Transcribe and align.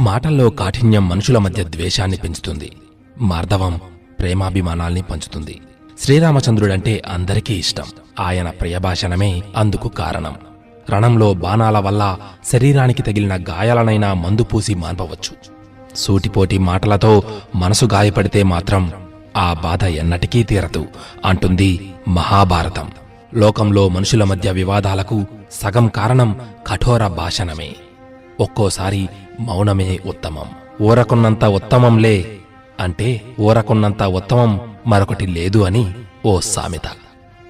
మాటల్లో 0.00 0.50
కాఠిన్యం 0.50 1.08
మనుషుల 1.08 1.38
మధ్య 1.38 1.64
ద్వేషాన్ని 1.64 2.16
పెంచుతుంది. 2.16 2.72
మార్దవం 3.20 3.80
ప్రేమాభిమానాల్ని 4.18 5.02
పంచుతుంది. 5.02 5.60
శ్రీరామచంద్రుడంటే 6.00 7.02
అందరికీ 7.08 7.54
ఇష్టం. 7.54 7.84
ఆయన 8.20 8.50
ప్రియభాషణమే 8.50 9.42
అందుకు 9.56 9.88
కారణం. 9.88 10.34
రణంలో 10.90 11.34
బాణాల 11.34 11.78
వల్ల 11.78 12.16
శరీరానికి 12.52 13.02
తగిలిన 13.02 13.36
గాయాలనైనా 13.36 14.14
మందు 14.14 14.42
పూసి 14.42 14.74
మాన్పవచ్చు. 14.74 15.36
సూటిపోటి 15.96 16.58
మాటలతో 16.58 17.22
మనసు 17.56 17.84
గాయపడితే 17.84 18.42
మాత్రం 18.42 18.92
ఆ 19.36 19.52
బాధ 19.52 19.84
ఎన్నటికీ 19.84 20.42
తీరదు 20.42 20.86
అంటుంది 21.24 21.92
మహాభారతం. 22.08 22.90
లోకంలో 23.34 23.88
మనుషుల 23.88 24.24
మధ్య 24.24 24.52
వివాదాలకు 24.52 25.24
సగం 25.52 25.88
కారణం 25.88 26.40
కఠోర 26.66 27.06
భాషణమే. 27.06 27.76
ఒక్కోసారి 28.40 29.08
మౌనమే 29.40 30.00
ఉత్తమం. 30.06 30.48
ఊరకున్నంత 30.82 31.44
ఉత్తమంలే 31.44 32.16
అంటే 32.80 33.08
ఊరకున్నంత 33.40 34.02
ఉత్తమం 34.02 34.60
మరొకటి 34.86 35.26
లేదు 35.26 35.58
అని 35.58 35.84
ఓ 36.26 36.40
సామెత. 36.40 36.88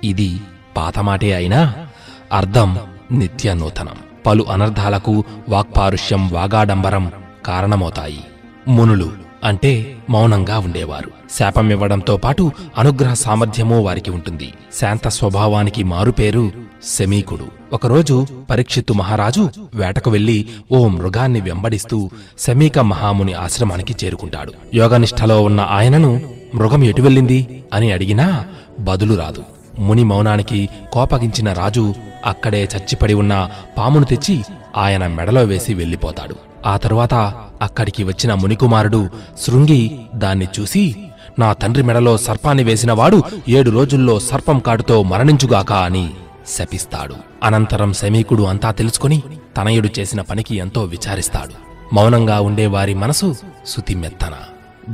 ఇది 0.04 0.40
పాతమాటే 0.76 1.34
అయినా 1.34 1.86
అర్థం 2.32 2.78
నిత్య 3.12 3.54
నూతనం 3.54 3.98
పలు 4.26 4.42
అనర్థాలకు 4.50 5.24
వాక్పారుష్యం 5.48 6.28
వాగాడంబరం 6.28 7.12
కారణమవుతాయి. 7.46 8.24
మునులు 8.68 9.09
అంటే 9.44 9.96
మౌనంగా 10.10 10.58
ఉండేవారు. 10.58 11.10
శాపమివ్వడంతో 11.38 12.16
పాటు 12.16 12.52
అనుగ్రహ 12.78 13.14
సామర్థ్యమూ 13.14 13.80
వారికి 13.80 14.10
ఉంటుంది. 14.10 14.54
శాంత 14.80 15.08
స్వభావానికి 15.08 15.84
మారుపేరు 15.84 16.52
శమీకుడు. 16.98 17.46
ఒకరోజు 17.72 18.26
పరీక్షిత్తు 18.50 18.92
మహారాజు 18.92 19.50
వేటకు 19.74 20.10
వెళ్ళి 20.10 20.48
ఓ 20.72 20.88
మృగాన్ని 20.88 21.40
వెంబడిస్తూ 21.40 22.10
శమీక 22.38 22.78
మహాముని 22.78 23.32
ఆశ్రమానికి 23.32 23.95
చేరుకుంటాడు. 24.04 24.52
యోగనిష్టలో 24.74 25.43
ఉన్న 25.43 25.60
ఆయనను 25.60 26.20
మృగం 26.54 26.84
ఎటు 26.84 27.02
వెళ్ళింది? 27.02 27.65
అని 27.72 27.93
అడిగినా 27.93 28.45
బదులు 28.80 29.15
రాదు. 29.15 29.43
ముని 29.78 30.04
మౌనానికి 30.04 30.68
కోపగించిన 30.93 31.52
రాజు 31.52 31.95
అక్కడే 32.26 32.68
చచ్చిపడి 32.76 33.15
ఉన్న 33.15 33.50
పామును 33.78 34.04
తెచ్చి 34.04 34.45
ఆయన 34.76 35.06
మెడలో 35.06 35.45
వేసి 35.45 35.74
వెళ్ళిపోతాడు. 35.74 36.37
ఆ 36.66 36.76
తరువాత 36.76 37.34
అక్కడికి 37.62 38.04
వచ్చిన 38.04 38.34
మునికుమారుడు 38.34 39.08
శృంగి 39.46 40.00
దాన్ని 40.14 40.48
చూసి 40.60 40.96
నా 41.38 41.52
తండ్రి 41.52 41.82
మెడలో 41.82 42.18
సర్పాన్ని 42.18 42.64
వేసినవాడు 42.64 43.22
ఏడు 43.48 43.70
రోజుల్లో 43.70 44.20
సర్పం 44.20 44.58
కాటుతో 44.58 45.02
మరణించుగాక 45.02 45.72
అని 45.72 46.10
శపిస్తాడు. 46.46 47.14
అనంతరం 47.42 47.92
శమీకుడు 47.92 48.42
అంతా 48.42 48.70
తెలుసుకుని 48.70 49.22
తనయుడు 49.56 49.88
చేసిన 49.98 50.20
పనికి 50.20 50.56
ఎంతో 50.56 50.84
విచారిస్తాడు. 50.84 51.70
మౌనంగా 51.94 52.40
ఉండేవారి 52.40 52.94
మనసు 52.94 53.36
సుతిమెత్తన 53.66 54.32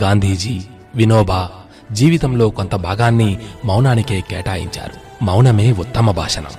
గాంధీజీ 0.03 0.61
వినోబా 0.95 1.49
జీవితంలో 1.93 2.51
కొంత 2.51 2.75
భాగాన్ని 2.75 3.39
మౌనానికే 3.65 4.21
కేటాయించారు. 4.21 5.25
మౌనమే 5.25 5.73
ఉత్తమ 5.73 6.11
భాషణం. 6.11 6.53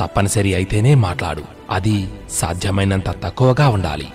తప్పనిసరి 0.00 0.54
అయితేనే 0.54 0.94
మాట్లాడు. 0.94 1.42
అది 1.70 2.08
సాధ్యమైనంత 2.30 3.10
తక్కువగా 3.10 3.68
ఉండాలి. 3.68 4.08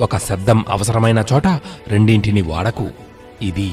ఒక 0.00 0.16
శబ్దం 0.16 0.64
అవసరమైన 0.70 1.24
చోట 1.32 1.46
రెండింటిని 1.88 2.42
వాడకు. 2.42 2.88
ఇది 3.42 3.72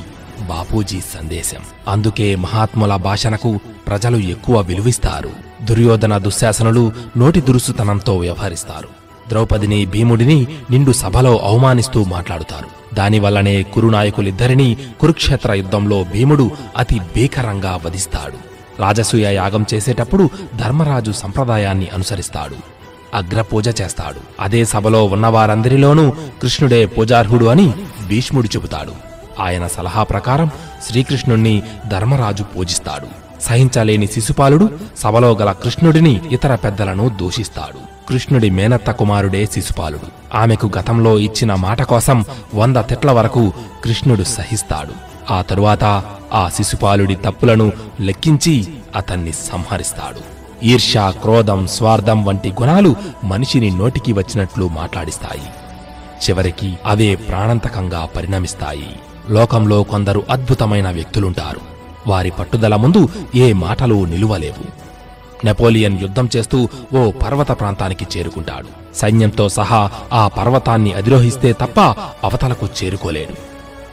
బాపూజీ 0.49 0.99
సందేశం. 0.99 1.59
అందుకే 1.87 2.35
మహాత్ముల 2.35 2.95
భాషణకు 2.95 3.59
ప్రజలు 3.87 4.17
ఎక్కువ 4.17 4.61
విలువిస్తారు. 4.61 5.29
దుర్యోధన 5.61 6.17
దుశ్శాసనులు 6.17 6.91
నోటి 7.17 7.41
దురుసుతనంతో 7.41 8.17
వ్యవహరిస్తారు. 8.17 8.87
ద్రౌపదిని 9.29 9.85
భీముడిని 9.85 10.47
నిండు 10.71 10.91
సభలో 10.91 11.37
అవమానిస్తూ 11.37 12.03
మాట్లాడుతారు. 12.03 12.95
దానివల్లనే 12.95 13.63
కురునాయకులిద్దరినీ 13.63 14.77
కురుక్షేత్ర 14.99 15.53
యుద్ధంలో 15.53 16.03
భీముడు 16.03 16.51
అతి 16.77 16.99
భీకరంగా 16.99 17.79
వధిస్తాడు. 17.85 18.49
రాజసూయ 18.81 19.33
యాగం 19.33 19.65
చేసేటప్పుడు 19.73 20.29
ధర్మరాజు 20.55 21.11
సంప్రదాయాన్ని 21.11 21.87
అనుసరిస్తాడు. 21.87 22.78
అగ్రపూజ 23.13 23.81
చేస్తాడు. 23.81 24.19
అదే 24.39 24.65
సభలో 24.65 25.05
ఉన్నవారందరిలోనూ 25.05 26.09
కృష్ణుడే 26.41 26.85
పూజార్హుడు 26.85 27.45
అని 27.45 27.73
భీష్ముడు 28.07 28.47
చెబుతాడు. 28.47 29.09
ఆయన 29.41 29.67
సలహా 29.67 30.03
ప్రకారం 30.03 30.49
శ్రీకృష్ణుణ్ణి 30.87 31.63
ధర్మరాజు 31.87 32.43
పూజిస్తాడు. 32.43 33.07
సహించలేని 33.41 34.07
శిశుపాలుడు 34.07 34.69
సభలో 34.97 35.31
గల 35.31 35.51
కృష్ణుడిని 35.51 36.21
ఇతర 36.31 36.55
పెద్దలను 36.55 37.09
దూషిస్తాడు. 37.09 37.79
కృష్ణుడి 38.09 38.49
మేనత్త 38.49 38.91
కుమారుడే 38.91 39.45
శిశుపాలుడు. 39.45 40.37
ఆమెకు 40.37 40.71
గతంలో 40.79 41.17
ఇచ్చిన 41.17 41.55
మాట 41.55 41.81
కోసం 41.81 42.25
వంద 42.55 42.77
తిట్ల 42.77 43.11
వరకు 43.11 43.53
కృష్ణుడు 43.83 44.23
సహిస్తాడు. 44.23 45.09
ఆ 45.33 45.41
తరువాత 45.41 46.03
ఆ 46.33 46.49
శిశుపాలుడి 46.55 47.15
తప్పులను 47.15 47.71
లెక్కించి 47.99 48.67
అతన్ని 48.95 49.31
సంహరిస్తాడు. 49.31 50.38
ఈర్ష్య 50.63 51.13
క్రోధం 51.21 51.67
స్వార్థం 51.67 52.25
వంటి 52.25 52.49
గుణాలు 52.51 52.95
మనిషిని 53.23 53.71
నోటికి 53.71 54.13
వచ్చినట్లు 54.13 54.67
మాట్లాడిస్తాయి. 54.67 55.41
చివరికి 56.19 56.77
అవే 56.85 57.15
ప్రాణాంతకంగా 57.15 58.05
పరిణమిస్తాయి. 58.05 58.99
లోకంలో 59.29 59.83
కొందరు 59.83 60.23
అద్భుతమైన 60.29 60.89
వ్యక్తులుంటారు. 60.89 61.59
వారి 62.07 62.29
పట్టుదల 62.29 62.75
ముందు 62.75 63.09
ఏ 63.35 63.53
మాటలు 63.53 64.05
నిలువలేవు. 64.05 64.89
నెపోలియన్ 65.45 65.99
యుద్ధం 65.99 66.29
చేస్తూ 66.35 66.69
ఓ 66.95 67.11
పర్వత 67.11 67.51
ప్రాంతానికి 67.51 68.07
చేరుకుంటాడు. 68.17 68.95
సైన్యంతో 68.95 69.49
సహా 69.49 69.91
ఆ 70.13 70.27
పర్వతాన్ని 70.27 70.93
అధిరోహిస్తే 70.93 71.53
తప్ప 71.53 71.79
అవతలకు 72.23 72.67
చేరుకోలేడు. 72.83 73.33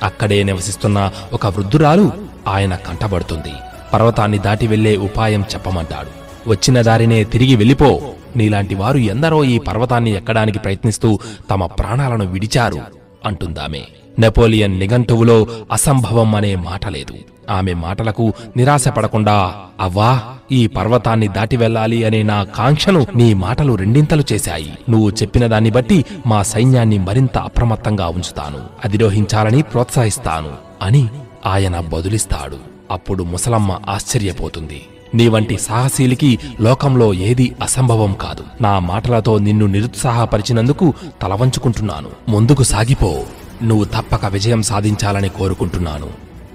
అక్కడే 0.05 0.43
నివసిస్తున్న 0.43 1.11
ఒక 1.33 1.47
వృద్ధురాలు 1.47 2.13
ఆయన 2.49 2.77
కంటబడుతుంది. 2.77 3.53
పర్వతాన్ని 3.93 4.39
దాటి 4.39 4.67
వెళ్ళే 4.67 4.97
ఉపాయం 4.97 5.45
చెప్పమంటాడు. 5.55 6.26
వచ్చిన 6.47 6.83
దారినే 6.83 7.25
తిరిగి 7.25 7.57
వెళ్ళిపో. 7.57 8.01
నీలాంటి 8.37 8.75
వారు 8.75 8.99
ఎందరో 8.99 9.45
ఈ 9.45 9.59
పర్వతాన్ని 9.59 10.11
ఎక్కడానికి 10.11 10.59
ప్రయత్నిస్తూ 10.59 11.19
తమ 11.51 11.67
ప్రాణాలను 11.67 12.27
విడిచారు 12.27 12.81
అంటుందామె. 13.25 13.83
నెపోలియన్ 14.19 14.79
నిఘంటువులో 14.79 15.47
అసంభవం 15.73 16.35
అనే 16.35 16.55
మాట 16.55 16.89
లేదు. 16.89 17.15
ఆమె 17.51 17.75
మాటలకు 17.75 18.33
నిరాశపడకుండా 18.57 19.55
అవ్వా 19.81 20.21
ఈ 20.53 20.67
పర్వతాన్ని 20.67 21.29
దాటి 21.29 21.57
వెళ్ళాలి 21.57 22.05
అనే 22.05 22.23
నా 22.23 22.45
కాంక్షను 22.45 23.07
నీ 23.17 23.35
మాటలు 23.35 23.75
రెండింతలు 23.75 24.23
చేశాయి. 24.33 24.73
నువ్వు 24.91 25.11
చెప్పిన 25.11 25.47
దాన్ని 25.47 25.71
బట్టి 25.71 26.05
మా 26.27 26.43
సైన్యాన్ని 26.43 26.99
మరింత 26.99 27.39
అప్రమత్తంగా 27.39 28.09
ఉంచుతాను. 28.09 28.59
అధిరోహించాలని 28.85 29.63
ప్రోత్సహిస్తాను 29.63 30.53
అని 30.83 31.09
ఆయన 31.47 31.81
బదులిస్తాడు. 31.81 32.57
అప్పుడు 32.91 33.25
ముసలమ్మ 33.25 33.81
ఆశ్చర్యపోతుంది. 33.89 34.83
నీ 35.15 35.29
వంటి 35.29 35.59
సాహసీలికి 35.59 36.39
లోకంలో 36.61 37.15
ఏదీ 37.15 37.53
అసంభవం 37.63 38.13
కాదు. 38.13 38.45
నా 38.61 38.79
మాటలతో 38.79 39.39
నిన్ను 39.39 39.67
నిరుత్సాహపరిచినందుకు 39.67 40.95
తలవంచుకుంటున్నాను. 41.23 42.11
ముందుకు 42.29 42.63
సాగిపో. 42.63 43.23
నువ్వు 43.63 43.85
తప్పక 43.85 44.27
విజయం 44.27 44.63
సాధించాలని 44.63 45.29
కోరుకుంటున్నాను 45.29 46.09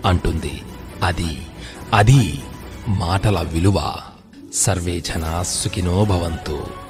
అంటుంది. 0.06 0.62
అది 1.04 1.38
అది 1.94 2.40
మాటల 2.88 3.46
విలువ. 3.54 3.94
సర్వే 4.54 5.00
జనా 5.00 5.44
సుఖినో 5.44 6.06
భవంతు. 6.06 6.81